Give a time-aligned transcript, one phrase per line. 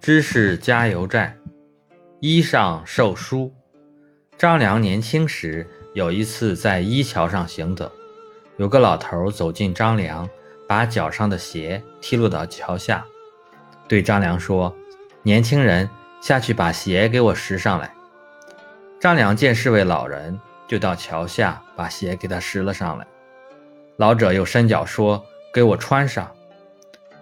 [0.00, 1.36] 知识加油站，
[2.20, 3.52] 衣上授书。
[4.38, 7.90] 张良年轻时有一次在一桥上行走，
[8.56, 10.28] 有个老头走近张良，
[10.68, 13.04] 把脚上的鞋踢落到桥下，
[13.88, 14.74] 对张良说
[15.22, 15.90] ：“年轻人，
[16.22, 17.92] 下去把鞋给我拾上来。”
[19.00, 20.38] 张良见是位老人，
[20.68, 23.06] 就到桥下把鞋给他拾了上来。
[23.96, 25.22] 老者又伸脚说
[25.52, 26.30] ：“给我穿上。”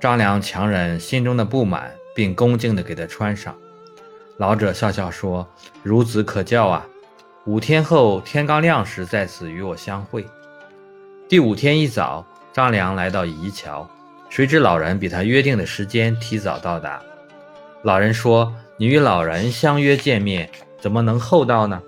[0.00, 1.94] 张良强忍心中的不满。
[2.14, 3.54] 并恭敬地给他穿上。
[4.36, 5.46] 老者笑笑说
[5.84, 6.86] ：“孺子可教啊！
[7.44, 10.24] 五天后天刚亮时在此与我相会。”
[11.28, 13.88] 第五天一早，张良来到宜桥，
[14.28, 17.02] 谁知老人比他约定的时间提早到达。
[17.82, 20.50] 老人说：“你与老人相约见面，
[20.80, 21.82] 怎么能厚道呢？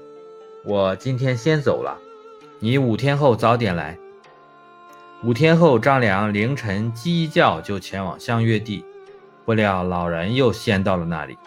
[0.65, 1.97] 我今天先走了，
[2.59, 3.99] 你五天后早点来。”
[5.25, 8.85] 五天后，张良凌晨鸡叫就前往相约地。
[9.47, 11.39] 不料老人又先到了那里，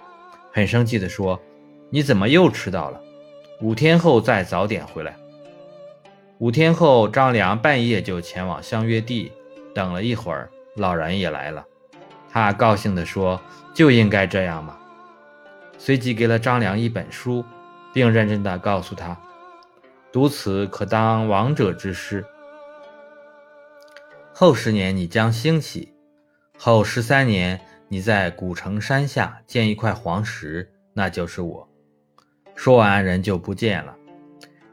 [0.54, 1.38] 很生气地说
[1.92, 3.02] ：“你怎么又迟到了？
[3.60, 5.18] 五天后再早点回来。”
[6.40, 9.34] 五天后，张良半夜就前往相约地，
[9.76, 11.66] 等了一会儿，老人也来了。
[12.30, 13.38] 他高兴地说
[13.76, 14.78] ：“就应该这样嘛。”
[15.78, 17.44] 随即给了张良一本书，
[17.94, 19.18] 并认真地告诉他
[20.10, 22.26] ：“读此可当王者之师。
[24.34, 25.94] 后十年你将兴起，
[26.58, 27.60] 后十三年。”
[27.92, 31.68] 你在古城山下见一块黄石，那就是我。
[32.54, 33.96] 说完，人就不见了。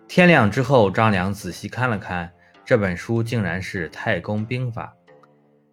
[0.06, 2.31] 天亮之后，张良仔细看了看
[2.62, 4.95] 这本书，竟然是《太公兵法》。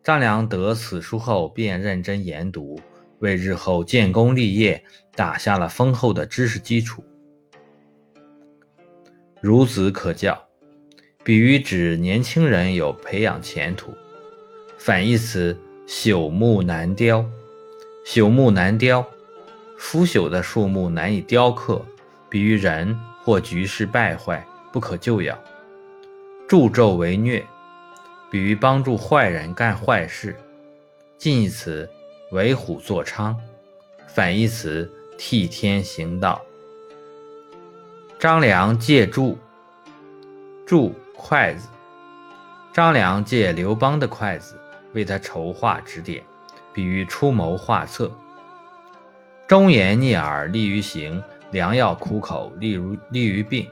[0.01, 2.79] 张良得此书后，便认真研读，
[3.19, 4.81] 为日后建功立业
[5.13, 7.03] 打下了丰厚的知识基础。
[9.41, 10.41] 孺子可教，
[11.25, 13.93] 比喻指年轻人有培养前途。
[14.77, 15.57] 反义词。
[15.95, 17.23] 朽木难雕，
[18.03, 19.05] 朽木难雕，
[19.77, 21.85] 腐朽的树木难以雕刻，
[22.27, 25.37] 比喻人或局势败坏，不可救药。
[26.47, 27.45] 助纣为虐，
[28.31, 30.35] 比喻帮助坏人干坏事。
[31.19, 31.87] 近义词
[32.31, 33.35] 为虎作伥，
[34.07, 36.41] 反义词替天行道。
[38.17, 39.37] 张良借助，
[40.65, 41.67] 助筷子。
[42.73, 44.57] 张良借刘邦的筷子。
[44.93, 46.23] 为他筹划指点，
[46.73, 48.11] 比喻出谋划策。
[49.47, 51.21] 忠言逆耳利于行，
[51.51, 53.69] 良药苦口利于利于病。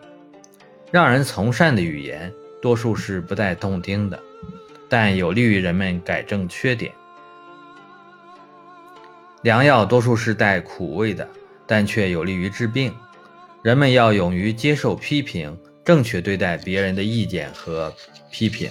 [0.91, 4.19] 让人从善的语言，多数是不带动听的，
[4.89, 6.91] 但有利于人们改正缺点。
[9.41, 11.27] 良药多数是带苦味的，
[11.65, 12.93] 但却有利于治病。
[13.63, 17.91] 人们要勇于接受批评，正确对待别人的意见和
[18.29, 18.69] 批评。